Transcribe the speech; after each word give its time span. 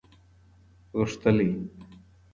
غښتلی 0.99 1.49